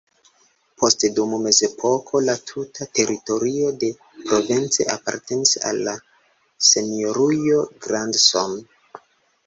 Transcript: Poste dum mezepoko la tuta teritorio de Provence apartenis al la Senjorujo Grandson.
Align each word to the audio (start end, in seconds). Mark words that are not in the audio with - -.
Poste 0.83 1.09
dum 1.19 1.35
mezepoko 1.43 2.21
la 2.29 2.35
tuta 2.53 2.87
teritorio 3.01 3.69
de 3.85 3.91
Provence 4.17 4.89
apartenis 4.97 5.55
al 5.73 5.85
la 5.91 5.97
Senjorujo 6.73 7.65
Grandson. 7.89 8.63